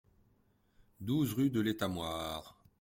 douze 0.99 1.31
rue 1.35 1.51
de 1.51 1.59
l'Etamoire 1.59 2.57